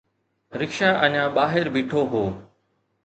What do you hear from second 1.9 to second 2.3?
هو